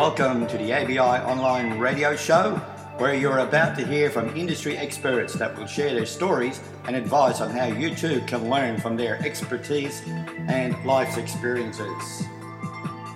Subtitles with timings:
[0.00, 2.54] Welcome to the ABI Online Radio Show,
[2.96, 7.42] where you're about to hear from industry experts that will share their stories and advice
[7.42, 10.00] on how you too can learn from their expertise
[10.48, 12.24] and life's experiences.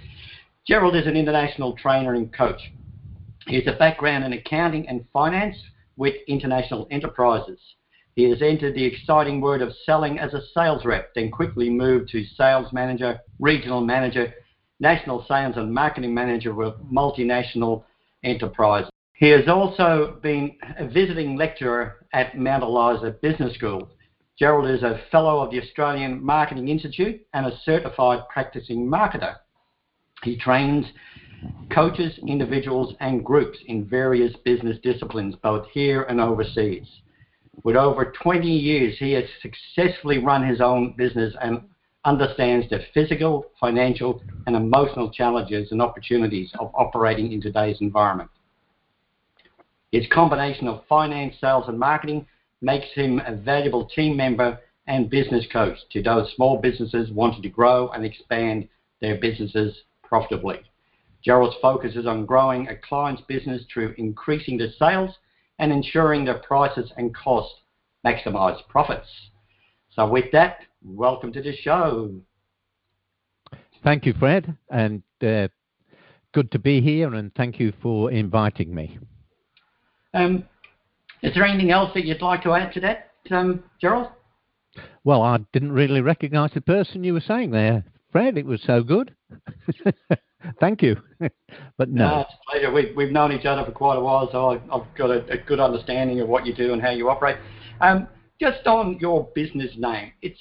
[0.67, 2.61] Gerald is an international trainer and coach.
[3.47, 5.57] He has a background in accounting and finance
[5.97, 7.59] with international enterprises.
[8.15, 12.09] He has entered the exciting world of selling as a sales rep, then quickly moved
[12.09, 14.33] to sales manager, regional manager,
[14.79, 17.83] national sales and marketing manager with multinational
[18.23, 18.91] enterprises.
[19.13, 23.89] He has also been a visiting lecturer at Mount Eliza Business School.
[24.41, 29.35] Gerald is a fellow of the Australian Marketing Institute and a certified practicing marketer.
[30.23, 30.83] He trains
[31.71, 36.87] coaches, individuals, and groups in various business disciplines, both here and overseas.
[37.63, 41.61] With over 20 years, he has successfully run his own business and
[42.03, 48.31] understands the physical, financial, and emotional challenges and opportunities of operating in today's environment.
[49.91, 52.25] His combination of finance, sales, and marketing
[52.61, 57.49] makes him a valuable team member and business coach to those small businesses wanting to
[57.49, 58.67] grow and expand
[58.99, 60.59] their businesses profitably.
[61.23, 65.11] Gerald's focus is on growing a client's business through increasing the sales
[65.59, 67.55] and ensuring their prices and costs
[68.05, 69.07] maximize profits.
[69.95, 72.11] So, with that, welcome to the show.
[73.83, 75.47] Thank you, Fred, and uh,
[76.33, 78.99] good to be here, and thank you for inviting me.
[80.13, 80.45] Um,
[81.21, 84.07] is there anything else that you'd like to add to that, um, Gerald?
[85.03, 88.37] Well, I didn't really recognise the person you were saying there, Fred.
[88.37, 89.15] It was so good.
[90.59, 90.95] Thank you.
[91.77, 92.09] but no.
[92.09, 92.71] no it's a pleasure.
[92.71, 95.37] We've, we've known each other for quite a while, so I, have got a, a,
[95.37, 97.37] good understanding of what you do and how you operate.
[97.79, 98.07] Um,
[98.39, 100.39] just on your business name, it's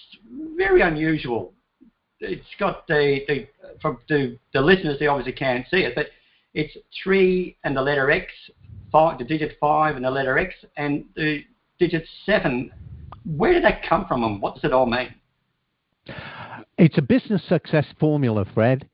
[0.57, 1.53] very unusual.
[2.21, 3.49] It's got the, the
[3.81, 6.07] from the, the listeners, they obviously can't see it, but
[6.55, 8.33] it's three and the letter X,
[8.91, 11.45] five, the digit five and the letter X, and the
[11.79, 12.71] digit seven.
[13.25, 15.15] Where did that come from, and what does it all mean?
[16.79, 18.89] It's a business success formula, Fred.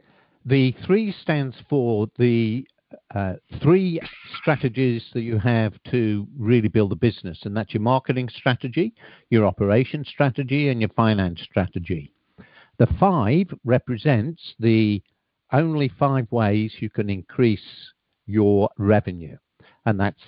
[0.45, 2.67] The three stands for the
[3.15, 4.01] uh, three
[4.41, 8.95] strategies that you have to really build a business, and that's your marketing strategy,
[9.31, 12.13] your operation strategy, and your finance strategy.
[12.79, 15.03] The five represents the
[15.53, 17.91] only five ways you can increase
[18.27, 19.37] your revenue
[19.87, 20.23] and that's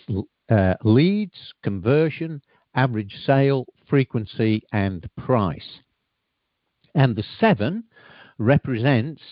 [0.50, 2.40] uh, leads, conversion,
[2.74, 5.80] average sale, frequency, and price.
[6.94, 7.84] And the seven
[8.38, 9.22] represents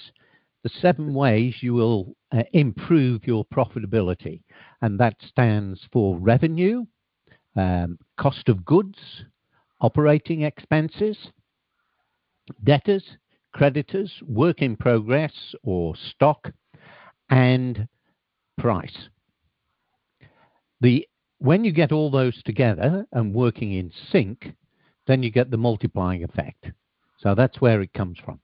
[0.62, 4.42] the seven ways you will uh, improve your profitability,
[4.82, 6.84] and that stands for revenue,
[7.54, 8.98] um, cost of goods,
[9.80, 11.16] operating expenses,
[12.64, 13.04] debtors,
[13.52, 15.32] creditors, work in progress
[15.62, 16.50] or stock,
[17.30, 17.86] and
[18.58, 19.08] price.
[20.80, 21.06] The
[21.38, 24.52] when you get all those together and working in sync,
[25.06, 26.66] then you get the multiplying effect.
[27.18, 28.40] So that's where it comes from.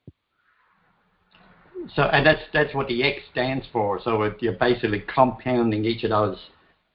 [1.95, 4.01] So, and that's that's what the X stands for.
[4.03, 6.39] So you're basically compounding each of those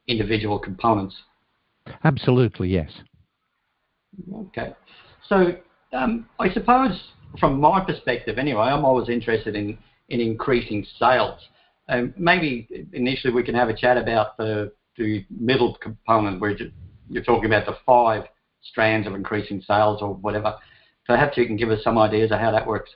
[0.07, 1.15] individual components.
[2.03, 2.91] Absolutely, yes.
[4.33, 4.73] Okay.
[5.27, 5.55] So
[5.93, 6.99] um, I suppose,
[7.39, 9.77] from my perspective, anyway, I'm always interested in
[10.09, 11.39] in increasing sales.
[11.89, 16.56] Um, maybe initially we can have a chat about the the middle component where
[17.09, 18.24] you're talking about the five
[18.62, 20.56] strands of increasing sales or whatever.
[21.06, 22.91] Perhaps you can give us some ideas of how that works.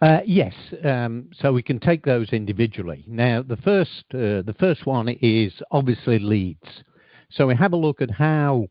[0.00, 0.54] Uh, yes,
[0.84, 3.04] um, so we can take those individually.
[3.08, 6.82] Now, the first uh, the first one is obviously leads.
[7.30, 8.68] So we have a look at how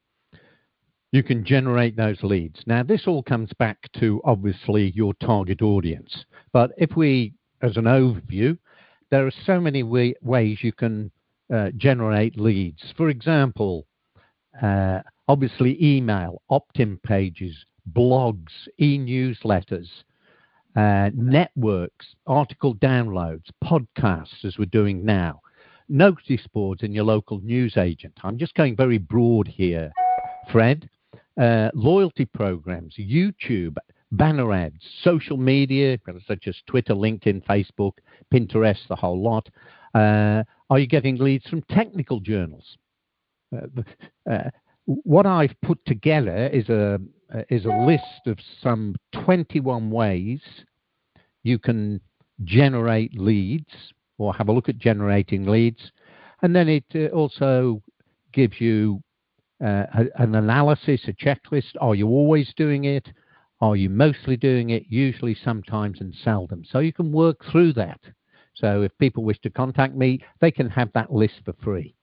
[1.11, 2.61] you can generate those leads.
[2.65, 6.25] Now, this all comes back to obviously your target audience.
[6.53, 8.57] But if we, as an overview,
[9.09, 11.11] there are so many way, ways you can
[11.53, 12.81] uh, generate leads.
[12.95, 13.85] For example,
[14.61, 17.55] uh, obviously email, opt-in pages,
[17.93, 19.87] blogs, e-newsletters,
[20.75, 25.41] uh, networks, article downloads, podcasts, as we're doing now,
[25.89, 28.13] notice boards in your local news agent.
[28.23, 29.91] I'm just going very broad here,
[30.51, 30.89] Fred.
[31.39, 33.77] Uh, loyalty programs, YouTube,
[34.11, 35.97] banner ads, social media
[36.27, 37.93] such as Twitter, LinkedIn, Facebook,
[38.33, 39.47] Pinterest, the whole lot.
[39.93, 42.77] Uh, are you getting leads from technical journals?
[43.55, 43.81] Uh,
[44.29, 44.49] uh,
[44.85, 46.99] what I've put together is a
[47.33, 50.39] uh, is a list of some 21 ways
[51.43, 51.99] you can
[52.43, 53.73] generate leads
[54.17, 55.91] or have a look at generating leads.
[56.41, 57.81] And then it uh, also
[58.33, 59.01] gives you
[59.63, 59.83] uh,
[60.15, 61.73] an analysis, a checklist.
[61.81, 63.07] Are you always doing it?
[63.59, 64.83] Are you mostly doing it?
[64.87, 66.63] Usually, sometimes, and seldom.
[66.69, 67.99] So you can work through that.
[68.59, 71.95] So if people wish to contact me, they can have that list for free.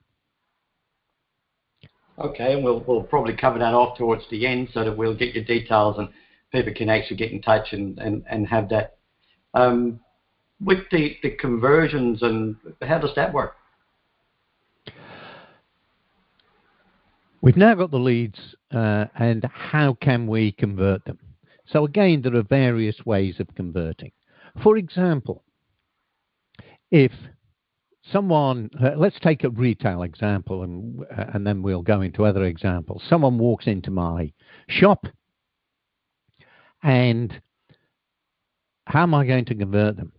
[2.19, 5.35] Okay, and we'll, we'll probably cover that off towards the end so that we'll get
[5.35, 6.09] your details and
[6.53, 8.97] people can actually get in touch and, and, and have that.
[9.53, 9.99] Um,
[10.61, 13.56] with the, the conversions and how does that work?
[17.41, 18.39] We've now got the leads
[18.73, 21.19] uh, and how can we convert them?
[21.67, 24.12] So again, there are various ways of converting.
[24.62, 25.43] For example,
[26.94, 27.11] if
[28.12, 32.44] someone, uh, let's take a retail example and, uh, and then we'll go into other
[32.44, 33.02] examples.
[33.08, 34.32] Someone walks into my
[34.69, 35.08] shop
[36.85, 37.41] and
[38.87, 40.12] how am I going to convert them?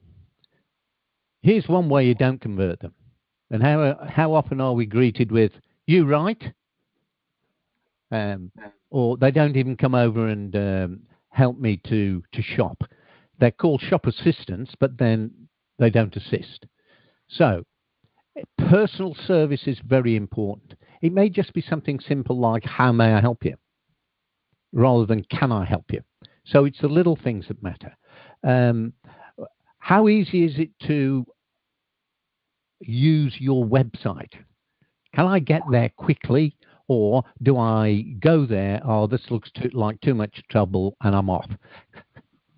[1.44, 2.94] Here's one way you don't convert them.
[3.50, 5.54] And how, how often are we greeted with,
[5.88, 6.44] you right?
[8.12, 8.52] Um,
[8.90, 11.00] or they don't even come over and um,
[11.30, 12.84] help me to, to shop.
[13.40, 15.45] They're called shop assistants, but then
[15.80, 16.66] they don't assist.
[17.28, 17.64] So,
[18.58, 20.76] personal service is very important.
[21.02, 23.56] It may just be something simple like, How may I help you?
[24.74, 26.02] rather than, Can I help you?
[26.46, 27.96] So, it's the little things that matter.
[28.44, 28.94] Um,
[29.80, 31.26] how easy is it to
[32.80, 34.34] use your website?
[35.14, 36.56] Can I get there quickly?
[36.88, 38.82] Or do I go there?
[38.86, 41.50] Oh, this looks too, like too much trouble and I'm off.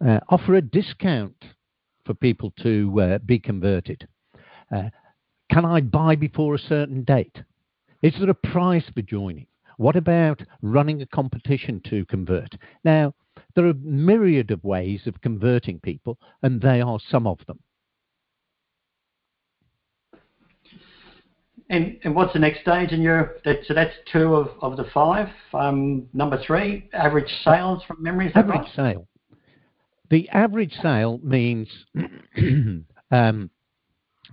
[0.05, 1.35] Uh, offer a discount
[2.07, 4.07] for people to uh, be converted.
[4.75, 4.89] Uh,
[5.51, 7.43] can I buy before a certain date?
[8.01, 9.47] Is there a price for joining?
[9.77, 12.55] What about running a competition to convert?
[12.83, 13.13] Now,
[13.55, 17.59] there are a myriad of ways of converting people, and they are some of them.
[21.69, 23.35] And, and what's the next stage in your?
[23.43, 25.27] That, so that's two of, of the five.
[25.53, 28.31] Um, number three, average sales from memory.
[28.33, 28.75] average right?
[28.75, 29.07] sale.
[30.09, 31.67] The average sale means
[33.11, 33.49] um,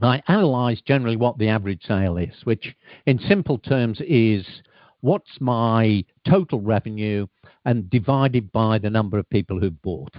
[0.03, 2.75] I analyse generally what the average sale is, which
[3.07, 4.47] in simple terms is
[5.01, 7.27] what's my total revenue
[7.65, 10.15] and divided by the number of people who've bought.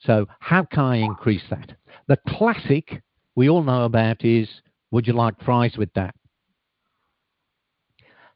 [0.00, 1.72] So how can I increase that?
[2.06, 3.02] The classic
[3.34, 4.48] we all know about is
[4.90, 6.14] would you like fries with that?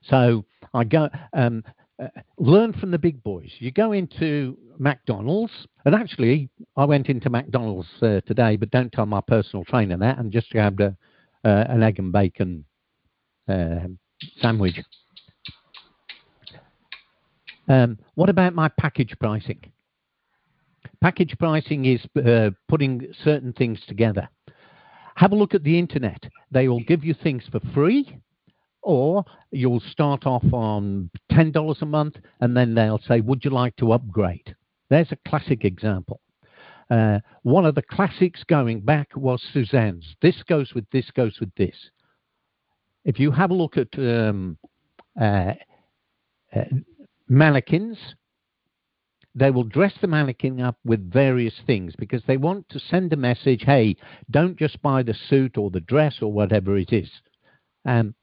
[0.03, 0.45] So
[0.75, 1.63] I go um,
[2.03, 2.09] uh,
[2.39, 3.51] learn from the big boys.
[3.59, 5.53] You go into McDonald's,
[5.85, 10.19] and actually, I went into McDonald's uh, today, but don't tell my personal trainer that,
[10.19, 10.97] and just grabbed a,
[11.45, 12.65] uh, an egg and bacon
[13.49, 13.87] uh,
[14.41, 14.81] sandwich.
[17.69, 19.73] Um, what about my package pricing?
[21.01, 24.29] Package pricing is uh, putting certain things together.
[25.17, 26.25] Have a look at the internet.
[26.51, 28.19] They will give you things for free
[28.83, 33.77] or you'll start off on $10 a month and then they'll say, Would you like
[33.77, 34.55] to upgrade?
[34.91, 36.21] There's a classic example.
[36.91, 40.15] Uh, one of the classics going back was Sussan's.
[40.21, 41.77] This goes with this, goes with this.
[43.05, 44.59] If you have a look at um,
[45.19, 45.55] uh,
[46.55, 46.65] uh,
[47.29, 47.99] mannequins,
[49.35, 53.17] they will dress the mannequin up with various things because they want to send a
[53.17, 53.97] message hey,
[54.31, 57.11] don't just buy the suit or the dress or whatever it is.
[57.87, 58.15] Um,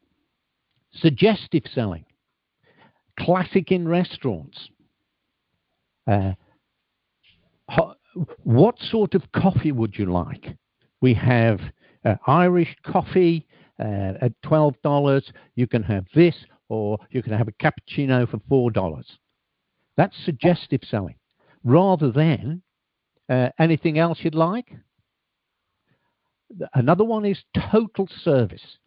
[0.94, 2.06] Suggestive selling,
[3.20, 4.70] classic in restaurants.
[6.10, 6.34] Uh,
[8.44, 10.58] what sort of coffee would you like?
[11.02, 11.60] We have
[12.04, 13.46] uh, Irish coffee
[13.80, 15.32] uh, at $12.
[15.56, 16.36] You can have this,
[16.70, 19.04] or you can have a cappuccino for $4.
[19.96, 21.16] That's suggestive selling
[21.64, 22.62] rather than
[23.30, 24.72] uh, anything else you'd like.
[26.74, 28.79] Another one is total service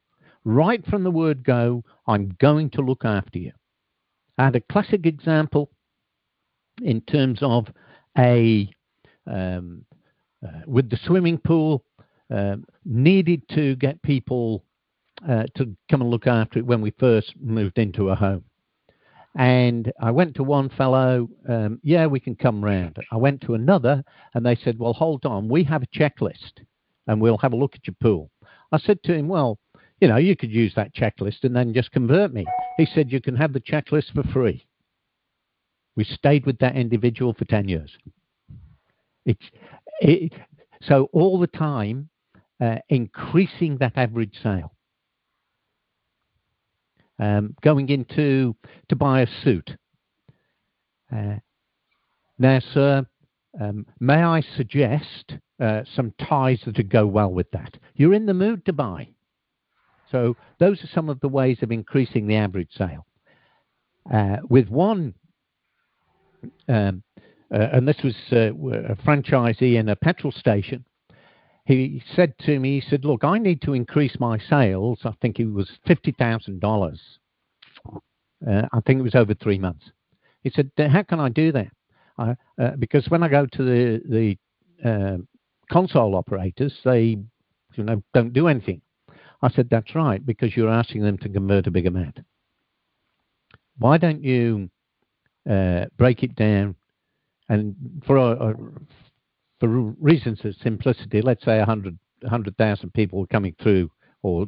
[0.44, 3.52] right from the word go, I'm going to look after you.
[4.38, 5.70] I had a classic example
[6.82, 7.66] in terms of
[8.18, 8.68] a
[9.26, 9.84] um,
[10.44, 11.84] uh, with the swimming pool
[12.34, 14.64] uh, needed to get people
[15.28, 18.44] uh, to come and look after it when we first moved into a home.
[19.37, 22.96] And I went to one fellow, um, yeah, we can come round.
[23.11, 24.02] I went to another,
[24.34, 26.61] and they said, well, hold on, we have a checklist,
[27.06, 28.30] and we'll have a look at your pool.
[28.72, 29.58] I said to him, well,
[30.02, 32.44] you know, you could use that checklist and then just convert me.
[32.76, 34.66] He said, you can have the checklist for free.
[35.94, 37.92] We stayed with that individual for 10 years.
[39.25, 39.44] It's,
[40.00, 40.32] it,
[40.82, 42.09] so all the time,
[42.61, 44.73] uh, increasing that average sale.
[47.21, 48.56] Um, going into
[48.88, 49.71] to buy a suit.
[51.14, 51.37] Uh,
[52.40, 53.06] Now, sir,
[53.61, 57.78] um, may I suggest uh, some ties that would go well with that?
[57.94, 59.11] You're in the mood to buy.
[60.12, 63.07] So those are some of the ways of increasing the average sale.
[64.12, 65.14] Uh, with one,
[66.69, 67.02] um,
[67.52, 68.52] uh, and this was uh,
[68.92, 70.85] a franchisee in a petrol station,
[71.64, 75.00] he said to me, he said, look, I need to increase my sales.
[75.04, 76.99] I think it was $50,000.
[77.95, 79.85] Uh, I think it was over three months.
[80.42, 81.69] He said, how can I do that?
[82.19, 84.37] I, uh, because when I go to the,
[84.83, 85.19] the uh,
[85.73, 87.16] console operators, they
[87.75, 88.83] you know, don't do anything.
[89.42, 92.20] I said, that's right, because you're asking them to convert a big amount.
[93.78, 94.70] Why don't you
[95.50, 96.76] uh, break it down
[97.49, 97.75] and
[98.06, 98.54] for
[99.58, 103.90] for reasons of simplicity, let's say 100 100,000 people were coming through
[104.22, 104.46] or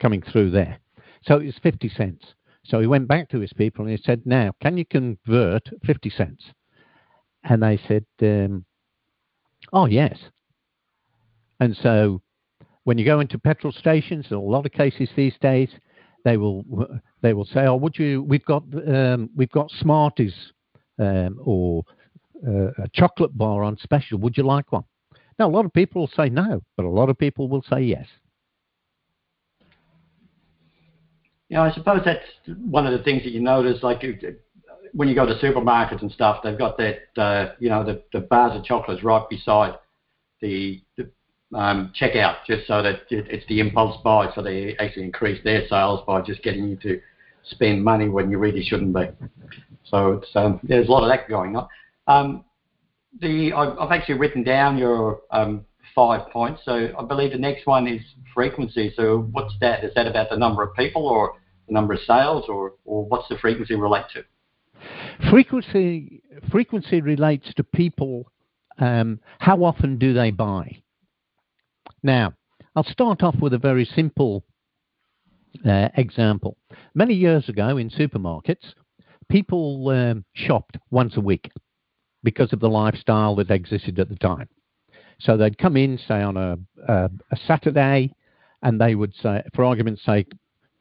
[0.00, 0.78] coming through there.
[1.24, 2.24] So it was 50 cents.
[2.64, 6.10] So he went back to his people and he said, Now, can you convert 50
[6.10, 6.44] cents?
[7.44, 8.64] And they said, um,
[9.72, 10.16] Oh, yes.
[11.60, 12.22] And so
[12.86, 15.68] when you go into petrol stations, in a lot of cases these days,
[16.24, 16.64] they will
[17.20, 18.22] they will say, "Oh, would you?
[18.22, 20.32] We've got um, we've got Smarties
[21.00, 21.82] um, or
[22.46, 24.18] uh, a chocolate bar on special.
[24.18, 24.84] Would you like one?"
[25.36, 27.80] Now, a lot of people will say no, but a lot of people will say
[27.80, 28.06] yes.
[31.50, 34.04] Know, I suppose that's one of the things that you notice, like
[34.92, 38.20] when you go to supermarkets and stuff, they've got that, uh, you know, the, the
[38.20, 39.74] bars of chocolates right beside
[40.40, 41.10] the, the
[41.54, 45.66] um, checkout, just so that it, it's the impulse buy, so they actually increase their
[45.68, 47.00] sales by just getting you to
[47.50, 49.06] spend money when you really shouldn't be.
[49.84, 51.68] So um, there's a lot of that going on.
[52.08, 52.44] Um,
[53.20, 56.62] the I've, I've, actually written down your um, five points.
[56.64, 58.00] So I believe the next one is
[58.34, 58.92] frequency.
[58.96, 59.84] So what's that?
[59.84, 61.34] Is that about the number of people or
[61.66, 64.24] the number of sales, or, or what's the frequency relate to?
[65.30, 68.30] Frequency frequency relates to people.
[68.78, 70.82] Um, how often do they buy?
[72.06, 72.34] Now,
[72.76, 74.44] I'll start off with a very simple
[75.68, 76.56] uh, example.
[76.94, 78.74] Many years ago in supermarkets,
[79.28, 81.50] people um, shopped once a week
[82.22, 84.48] because of the lifestyle that existed at the time.
[85.18, 88.14] So they'd come in, say, on a, a, a Saturday,
[88.62, 90.30] and they would say, for argument's sake,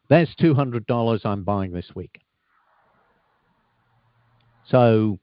[0.09, 2.21] there's $200 I'm buying this week.
[4.69, 5.17] So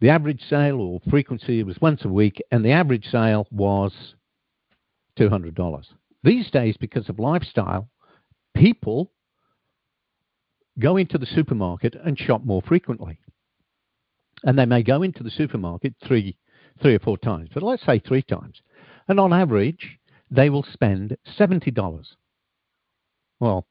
[0.00, 4.14] the average sale or frequency was once a week, and the average sale was
[5.18, 5.84] $200.
[6.22, 7.88] These days, because of lifestyle,
[8.54, 9.12] people
[10.78, 13.20] go into the supermarket and shop more frequently.
[14.42, 16.36] And they may go into the supermarket three,
[16.80, 18.62] three or four times, but let's say three times.
[19.06, 19.98] And on average,
[20.30, 22.06] they will spend $70.
[23.38, 23.66] Well,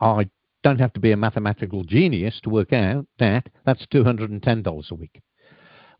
[0.00, 0.30] I
[0.68, 5.22] don't have to be a mathematical genius to work out that that's $210 a week.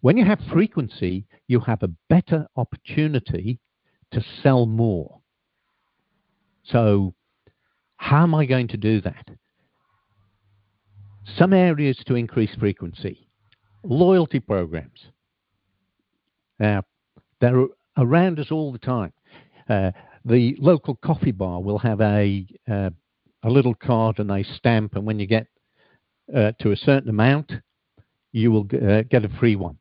[0.03, 3.61] When you have frequency, you have a better opportunity
[4.13, 5.21] to sell more.
[6.65, 7.15] So,
[7.97, 9.31] how am I going to do that?
[11.39, 13.27] Some areas to increase frequency.
[13.83, 15.07] Loyalty programs.
[16.59, 16.83] Now,
[17.41, 17.65] they're
[17.97, 19.15] around us all the time.
[19.67, 19.93] Uh,
[20.27, 22.91] the local coffee bar will have a uh,
[23.43, 25.47] a little card and they stamp, and when you get
[26.35, 27.53] uh, to a certain amount,
[28.33, 29.79] you will uh, get a free one.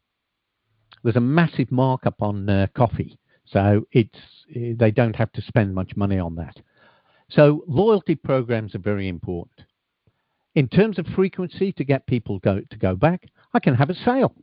[1.04, 4.18] There's a massive markup on uh, coffee, so it's
[4.54, 6.58] they don't have to spend much money on that.
[7.30, 9.62] So loyalty programs are very important.
[10.56, 13.94] In terms of frequency, to get people go, to go back, I can have a
[13.94, 14.34] sale,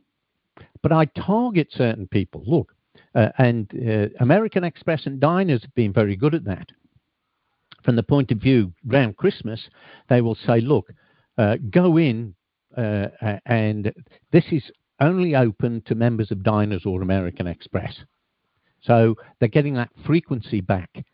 [0.81, 2.43] but I target certain people.
[2.45, 2.73] Look,
[3.15, 6.69] uh, and uh, American Express and diners have been very good at that
[7.85, 9.61] from the point of view around Christmas,
[10.09, 10.91] they will say, look,
[11.37, 12.33] uh, go in,
[12.75, 13.07] uh,
[13.45, 13.93] and
[14.31, 14.63] this is
[14.99, 17.95] only open to members of Diners or American Express.
[18.81, 21.05] So they're getting that frequency back.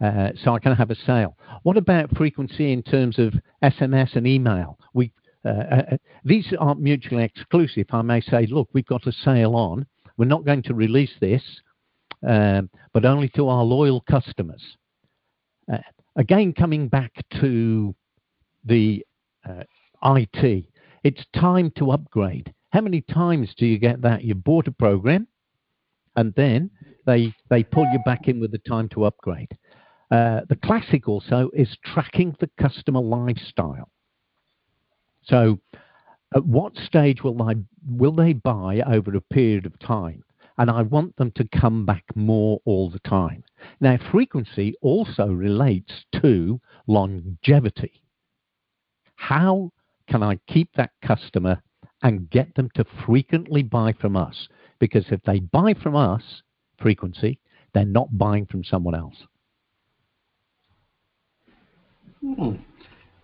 [0.00, 1.36] Uh, so I can have a sale.
[1.62, 4.76] What about frequency in terms of SMS and email?
[4.94, 5.12] We
[5.44, 7.86] uh, uh, these aren't mutually exclusive.
[7.90, 9.86] I may say, look, we've got a sale on.
[10.16, 11.42] We're not going to release this,
[12.26, 14.62] um, but only to our loyal customers.
[15.72, 15.78] Uh,
[16.16, 17.94] again, coming back to
[18.64, 19.04] the
[19.48, 19.62] uh,
[20.04, 20.66] IT,
[21.02, 22.52] it's time to upgrade.
[22.70, 24.24] How many times do you get that?
[24.24, 25.26] You bought a program,
[26.16, 26.70] and then
[27.06, 29.56] they they pull you back in with the time to upgrade.
[30.10, 33.90] Uh, the classic also is tracking the customer lifestyle.
[35.24, 35.58] So,
[36.34, 37.54] at what stage will they
[37.88, 40.22] will they buy over a period of time?
[40.58, 43.44] And I want them to come back more all the time.
[43.80, 48.02] Now, frequency also relates to longevity.
[49.16, 49.72] How
[50.08, 51.62] can I keep that customer
[52.02, 54.48] and get them to frequently buy from us.
[54.78, 56.22] Because if they buy from us,
[56.80, 57.38] frequency,
[57.72, 59.14] they're not buying from someone else.
[62.20, 62.56] Hmm.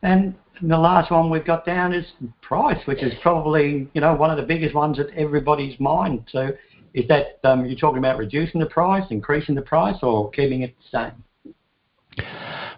[0.02, 2.06] And the last one we've got down is
[2.40, 6.24] price, which is probably you know one of the biggest ones at everybody's mind.
[6.30, 6.50] So,
[6.98, 10.74] is that um, you're talking about reducing the price, increasing the price, or keeping it
[10.92, 11.12] the
[12.16, 12.24] same?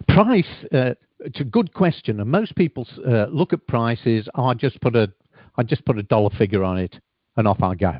[0.07, 0.45] Price.
[0.71, 4.27] Uh, it's a good question, and most people uh, look at prices.
[4.35, 5.11] Oh, I just put a,
[5.57, 6.95] I just put a dollar figure on it,
[7.35, 7.97] and off I go.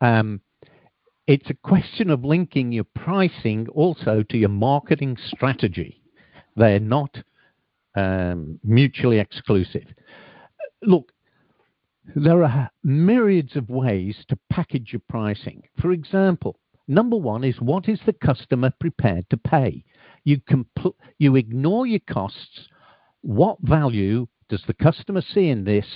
[0.00, 0.40] Um,
[1.26, 6.00] it's a question of linking your pricing also to your marketing strategy.
[6.56, 7.14] They're not
[7.94, 9.86] um, mutually exclusive.
[10.82, 11.12] Look,
[12.16, 15.62] there are myriads of ways to package your pricing.
[15.80, 19.84] For example, number one is what is the customer prepared to pay?
[20.24, 22.68] You, compl- you ignore your costs.
[23.22, 25.86] What value does the customer see in this,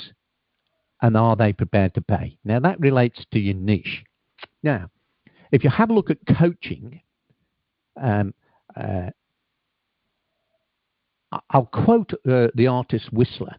[1.03, 2.39] and are they prepared to pay?
[2.45, 4.05] Now, that relates to your niche.
[4.63, 4.91] Now,
[5.51, 7.01] if you have a look at coaching,
[8.01, 8.35] um,
[8.77, 9.11] uh,
[11.51, 13.57] I'll quote uh, the artist Whistler.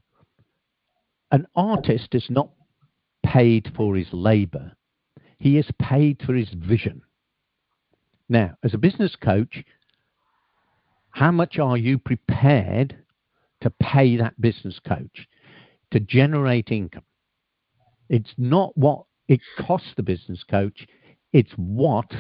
[1.32, 2.50] An artist is not
[3.26, 4.74] paid for his labor,
[5.40, 7.02] he is paid for his vision.
[8.28, 9.64] Now, as a business coach,
[11.12, 12.98] how much are you prepared
[13.62, 15.28] to pay that business coach
[15.92, 17.04] to generate income?
[18.10, 20.86] It's not what it costs the business coach,
[21.34, 22.12] it's what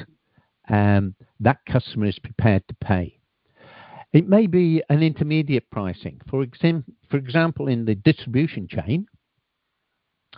[0.69, 3.14] um, that customer is prepared to pay.
[4.15, 6.21] It may be an intermediate pricing.
[6.29, 9.07] For, exam- for example, in the distribution chain,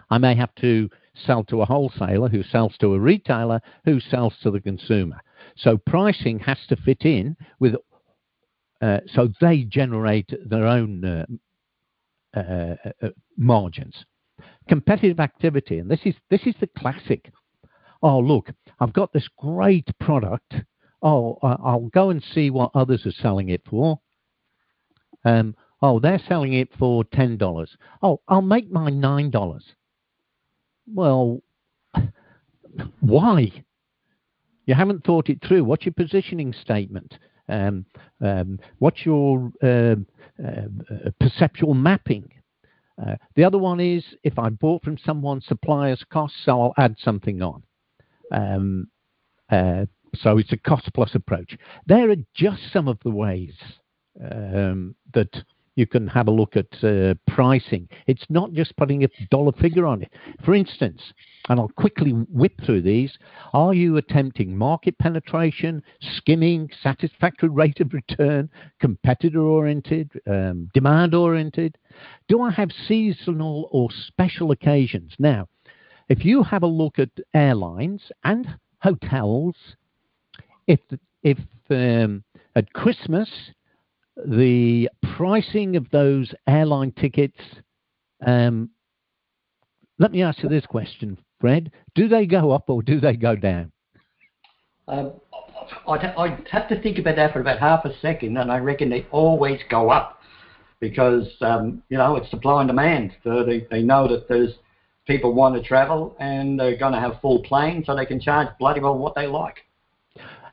[0.10, 0.90] I may have to
[1.28, 5.20] sell to a wholesaler who sells to a retailer who sells to the consumer.
[5.58, 7.76] So pricing has to fit in with,
[8.82, 11.26] uh, so they generate their own uh,
[12.36, 14.06] uh, uh, margins.
[14.68, 17.32] Competitive activity, and this is this is the classic.
[18.02, 20.56] Oh look, I've got this great product
[21.02, 24.00] oh, I'll go and see what others are selling it for.
[25.26, 27.76] Um, oh, they're selling it for ten dollars.
[28.02, 29.64] Oh, I'll make mine nine dollars.
[30.94, 31.42] Well,
[33.00, 33.52] why?
[34.66, 35.64] You haven't thought it through.
[35.64, 37.18] What's your positioning statement?
[37.50, 37.86] Um,
[38.22, 39.96] um, what's your uh,
[40.46, 42.30] uh, perceptual mapping?
[43.02, 46.96] Uh, the other one is if I bought from someone, supplier's costs, so I'll add
[47.00, 47.64] something on.
[48.32, 48.88] Um,
[49.50, 49.86] uh,
[50.22, 51.58] so it's a cost plus approach.
[51.86, 53.54] There are just some of the ways
[54.22, 55.44] um, that
[55.78, 57.88] you can have a look at uh, pricing.
[58.08, 60.12] It's not just putting a dollar figure on it.
[60.44, 61.02] For instance,
[61.48, 63.18] and I'll quickly whip through these,
[63.54, 65.84] are you attempting market penetration,
[66.18, 68.50] skimming, satisfactory rate of return,
[68.80, 71.78] competitor oriented, um, demand oriented?
[72.28, 75.14] Do I have seasonal or special occasions?
[75.20, 75.48] Now,
[76.10, 78.48] if you have a look at airlines and
[78.80, 79.56] hotels
[80.68, 80.80] if
[81.24, 81.38] if
[81.70, 82.24] um,
[82.56, 83.30] at Christmas
[84.26, 87.38] the pricing of those airline tickets.
[88.26, 88.70] Um,
[90.00, 93.36] let me ask you this question, Fred: Do they go up or do they go
[93.36, 93.72] down?
[94.88, 95.14] Um,
[95.88, 98.90] I'd, I'd have to think about that for about half a second, and I reckon
[98.90, 100.20] they always go up
[100.80, 103.12] because um, you know it's supply and demand.
[103.24, 104.54] So they, they know that there's
[105.06, 108.50] people want to travel and they're going to have full planes, so they can charge
[108.60, 109.67] bloody well what they like.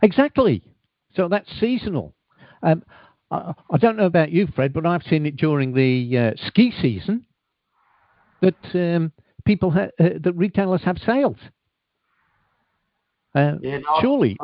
[0.05, 0.63] Exactly.
[1.17, 2.15] So that's seasonal.
[2.63, 2.85] Um,
[3.31, 6.73] I, I, don't know about you, Fred, but I've seen it during the uh, ski
[6.81, 7.25] season
[8.43, 9.13] that um,
[9.47, 11.39] people ha- uh, that retailers have sales.
[13.35, 14.37] Uh, yeah, no, surely.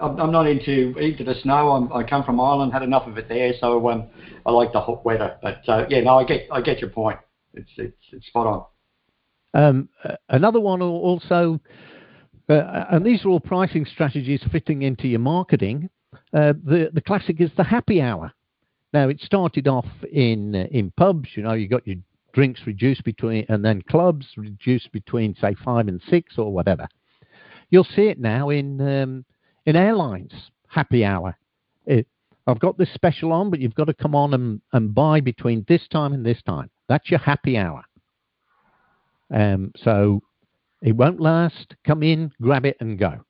[0.00, 1.70] I'm, I'm, not into into the snow.
[1.72, 4.08] I'm, i come from Ireland, had enough of it there, so um,
[4.46, 5.36] I like the hot weather.
[5.42, 7.18] But uh, yeah, no, I get I get your point.
[7.52, 8.64] It's it's, it's spot on.
[9.54, 9.88] Um,
[10.28, 11.60] another one also
[12.48, 15.90] uh, and these are all pricing strategies fitting into your marketing.
[16.32, 18.32] Uh, the the classic is the happy hour.
[18.92, 21.28] Now it started off in uh, in pubs.
[21.34, 21.96] You know, you got your
[22.32, 26.86] drinks reduced between, and then clubs reduced between say five and six or whatever.
[27.70, 29.24] You'll see it now in um,
[29.66, 30.32] in airlines
[30.68, 31.36] happy hour.
[31.86, 32.06] It,
[32.46, 35.64] I've got this special on, but you've got to come on and, and buy between
[35.68, 36.70] this time and this time.
[36.88, 37.82] That's your happy hour.
[39.34, 40.22] Um, so
[40.82, 41.74] it won't last.
[41.86, 43.20] Come in, grab it, and go.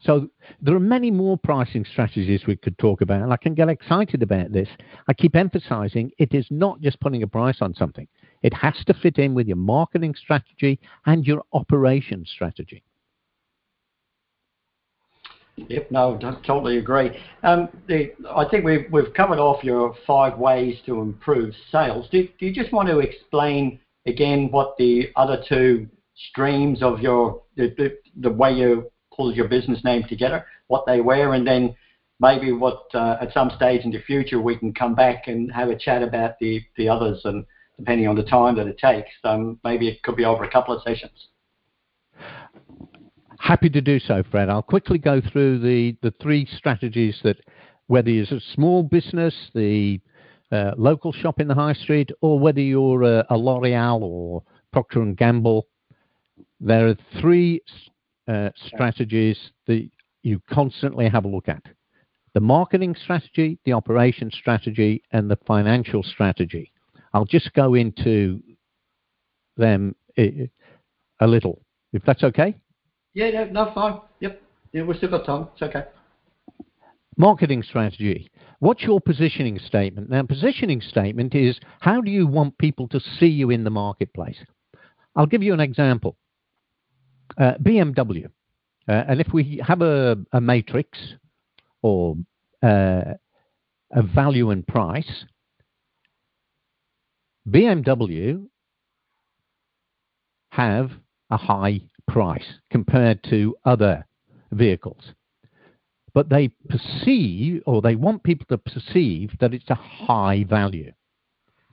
[0.00, 0.28] So
[0.60, 4.22] there are many more pricing strategies we could talk about, and I can get excited
[4.22, 4.68] about this.
[5.08, 8.06] I keep emphasizing it is not just putting a price on something.
[8.42, 12.82] It has to fit in with your marketing strategy and your operation strategy.
[15.56, 17.18] Yep, no, totally agree.
[17.42, 22.08] Um, the, I think we've, we've covered off your five ways to improve sales.
[22.12, 25.88] Do, do you just want to explain again what the other two
[26.30, 31.34] streams of your the, the, way you pull your business name together, what they were,
[31.34, 31.74] and then
[32.20, 35.68] maybe what uh, at some stage in the future we can come back and have
[35.68, 37.44] a chat about the, the others and
[37.78, 39.10] depending on the time that it takes.
[39.24, 41.28] Um, maybe it could be over a couple of sessions.
[43.38, 44.48] Happy to do so, Fred.
[44.48, 47.36] I'll quickly go through the, the three strategies that
[47.86, 50.00] whether you're a small business, the
[50.50, 55.02] uh, local shop in the high street, or whether you're a, a L'Oreal or Procter
[55.02, 55.66] and Gamble,
[56.60, 57.60] there are three
[58.28, 59.88] uh, strategies that
[60.22, 61.62] you constantly have a look at
[62.36, 66.70] the marketing strategy, the operation strategy, and the financial strategy.
[67.14, 68.42] I'll just go into
[69.56, 70.50] them a,
[71.20, 71.62] a little,
[71.94, 72.54] if that's okay.
[73.14, 74.00] Yeah, yeah, no, fine.
[74.20, 74.42] Yep.
[74.74, 75.48] Yeah, we've still got time.
[75.54, 75.84] It's okay.
[77.16, 78.30] Marketing strategy.
[78.58, 80.10] What's your positioning statement?
[80.10, 84.36] Now, positioning statement is how do you want people to see you in the marketplace?
[85.14, 86.18] I'll give you an example.
[87.38, 88.26] Uh, BMW.
[88.88, 90.98] Uh, and if we have a, a matrix
[91.82, 92.16] or
[92.62, 93.14] uh,
[93.92, 95.24] a value and price,
[97.48, 98.46] BMW
[100.50, 100.90] have
[101.30, 104.06] a high price compared to other
[104.52, 105.12] vehicles.
[106.14, 110.92] But they perceive, or they want people to perceive, that it's a high value.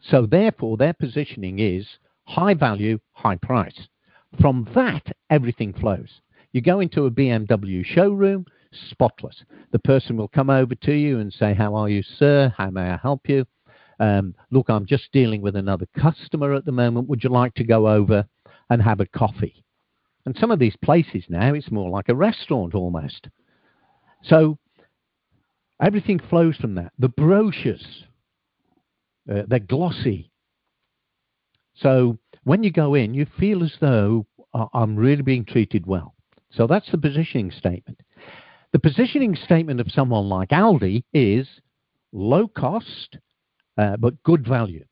[0.01, 1.87] So therefore, their positioning is
[2.25, 3.87] high value, high price.
[4.39, 6.21] From that, everything flows.
[6.51, 8.45] You go into a BMW showroom,
[8.89, 9.43] spotless.
[9.71, 12.53] The person will come over to you and say, How are you, sir?
[12.57, 13.45] How may I help you?
[13.99, 17.07] Um, look, I'm just dealing with another customer at the moment.
[17.09, 18.25] Would you like to go over
[18.69, 19.63] and have a coffee?
[20.25, 23.27] And some of these places now, it's more like a restaurant almost.
[24.23, 24.57] So
[25.81, 26.93] everything flows from that.
[26.97, 28.05] The brochures,
[29.31, 30.31] uh, they're glossy.
[31.75, 34.25] So when you go in, you feel as though
[34.73, 36.15] I'm really being treated well.
[36.51, 37.99] So that's the positioning statement.
[38.71, 41.47] The positioning statement of someone like Aldi is
[42.11, 43.17] low cost,
[43.77, 44.85] uh, but good value.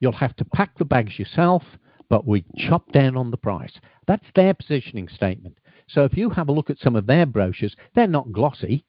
[0.00, 1.62] You'll have to pack the bags yourself,
[2.08, 3.72] but we chop down on the price.
[4.06, 5.58] That's their positioning statement.
[5.88, 8.84] So if you have a look at some of their brochures, they're not glossy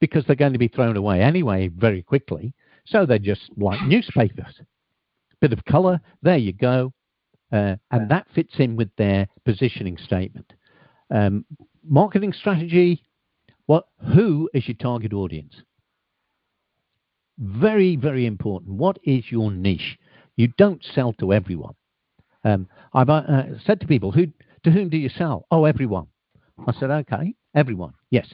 [0.00, 2.54] because they're going to be thrown away anyway very quickly.
[2.86, 4.60] So they're just like newspapers.
[5.42, 6.92] Bit of colour, there you go.
[7.52, 10.52] Uh, and that fits in with their positioning statement.
[11.10, 11.44] Um,
[11.84, 13.02] marketing strategy,
[13.66, 15.54] what, who is your target audience?
[17.38, 18.72] Very, very important.
[18.74, 19.98] What is your niche?
[20.36, 21.74] You don't sell to everyone.
[22.44, 24.28] Um, I've uh, said to people, who,
[24.62, 25.46] to whom do you sell?
[25.50, 26.06] Oh, everyone.
[26.68, 27.94] I said, okay, everyone.
[28.10, 28.28] Yes.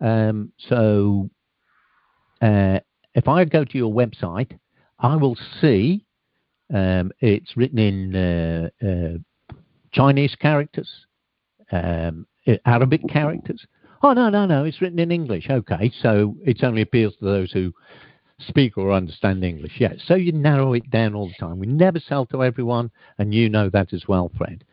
[0.00, 1.30] Um, so
[2.42, 2.80] uh,
[3.14, 4.58] if I go to your website,
[4.98, 6.04] I will see
[6.72, 9.18] um, it's written in uh, uh
[9.92, 10.88] Chinese characters,
[11.72, 12.26] um,
[12.64, 13.66] Arabic characters.
[14.02, 15.48] Oh, no, no, no, it's written in English.
[15.50, 17.72] Okay, so it only appeals to those who
[18.38, 19.72] speak or understand English.
[19.78, 21.58] Yes, so you narrow it down all the time.
[21.58, 24.64] We never sell to everyone, and you know that as well, Fred.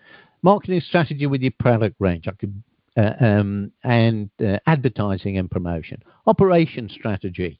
[0.44, 2.28] Marketing strategy with your product range.
[2.28, 2.64] I could
[2.96, 6.02] uh, um, and uh, advertising and promotion.
[6.26, 7.60] Operation strategy.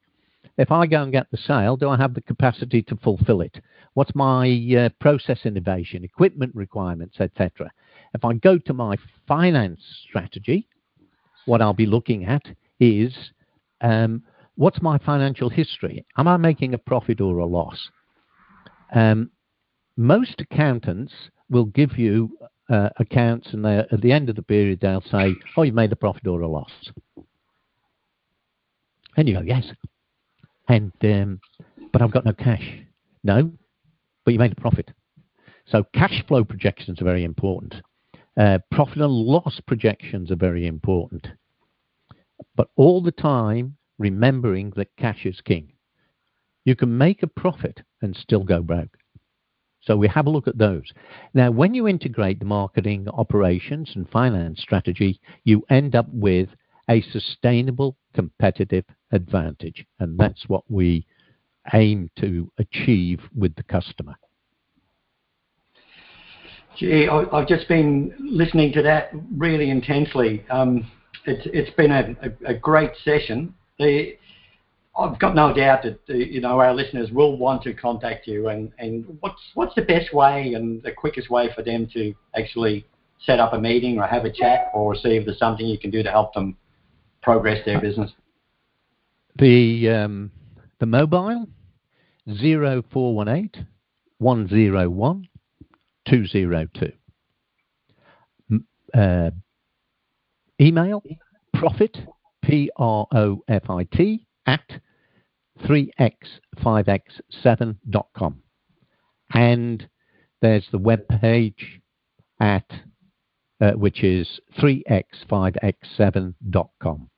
[0.58, 3.60] If I go and get the sale, do I have the capacity to fulfill it?
[3.94, 7.72] What's my uh, process innovation, equipment requirements, etc.?
[8.14, 8.96] If I go to my
[9.28, 10.68] finance strategy,
[11.46, 12.44] what I'll be looking at
[12.80, 13.16] is
[13.82, 14.24] um,
[14.56, 16.06] what's my financial history?
[16.18, 17.90] Am I making a profit or a loss?
[18.94, 19.30] Um,
[19.96, 21.14] most accountants
[21.50, 22.38] will give you
[22.70, 25.96] uh, accounts, and at the end of the period, they'll say, "Oh, you've made a
[25.96, 26.72] profit or a loss,"
[29.16, 29.66] and you go, "Yes,"
[30.68, 31.40] and um,
[31.92, 32.80] but I've got no cash.
[33.24, 33.52] No,
[34.26, 34.92] but you made a profit.
[35.66, 37.76] So cash flow projections are very important.
[38.40, 41.28] Uh, profit and loss projections are very important.
[42.56, 45.74] But all the time, remembering that cash is king.
[46.66, 48.98] You can make a profit and still go broke.
[49.82, 50.92] So we have a look at those.
[51.34, 56.50] Now, when you integrate the marketing, operations, and finance strategy, you end up with
[56.90, 59.86] a sustainable competitive advantage.
[60.00, 61.06] And that's what we
[61.74, 64.16] aim to achieve with the customer.
[66.78, 70.44] Gee, I've just been listening to that really intensely.
[70.50, 70.90] Um,
[71.26, 73.54] it's it's been a, a, a great session.
[73.78, 74.18] The,
[74.98, 78.50] I've got no doubt that the, you know our listeners will want to contact you.
[78.50, 82.86] And, and what's what's the best way and the quickest way for them to actually
[83.26, 85.92] set up a meeting or have a chat or see if there's something you can
[85.92, 86.56] do to help them
[87.28, 88.12] progress their business?
[89.38, 90.32] The um,
[90.80, 91.46] the mobile
[92.34, 93.58] zero four one eight
[94.18, 95.28] one zero one
[96.10, 96.94] 202.
[98.94, 99.32] Uh,
[100.62, 101.04] email
[101.54, 101.98] profit,
[102.42, 104.64] P R O F I T, at
[105.66, 108.42] 3x5x7.com.
[109.34, 109.90] And
[110.42, 111.82] there's the web page
[112.40, 112.72] at
[113.60, 117.10] uh, which is 3x5x7.com.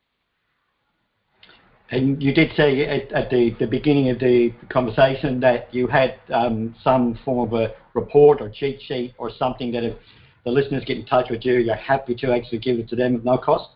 [1.92, 6.16] And you did say at, at, the, the beginning of the conversation that you had
[6.32, 9.98] um, some form of a report or cheat sheet or something that if
[10.46, 13.16] the listeners get in touch with you, you're happy to actually give it to them
[13.16, 13.70] at no cost?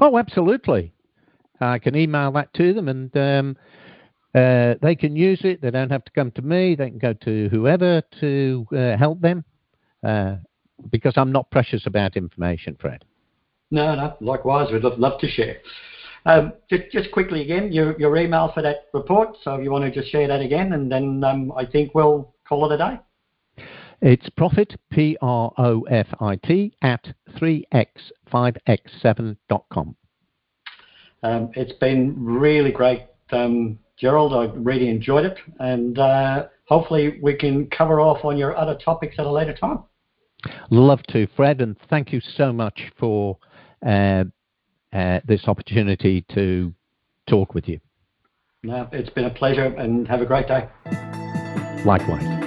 [0.00, 0.92] Oh, absolutely.
[1.60, 3.56] I can email that to them and um,
[4.34, 5.60] uh, they can use it.
[5.62, 6.74] They don't have to come to me.
[6.74, 9.44] They can go to whoever to uh, help them
[10.04, 10.36] uh,
[10.90, 13.04] because I'm not precious about information, Fred.
[13.70, 14.70] No, no, likewise.
[14.70, 15.56] We'd love, love to share.
[16.26, 19.36] Um, just, just quickly again, your, your email for that report.
[19.42, 22.34] So if you want to just share that again, and then um, I think we'll
[22.48, 22.98] call it a day.
[24.02, 29.96] It's profit, P R O F I T, at 3x5x7.com.
[31.22, 34.34] Um, it's been really great, um, Gerald.
[34.34, 39.14] I really enjoyed it, and uh, hopefully we can cover off on your other topics
[39.18, 39.84] at a later time.
[40.70, 43.38] Love to, Fred, and thank you so much for
[43.86, 44.24] uh,
[44.96, 46.72] uh, this opportunity to
[47.28, 47.78] talk with you.
[48.62, 50.68] No, it's been a pleasure and have a great day.
[51.84, 52.45] Likewise.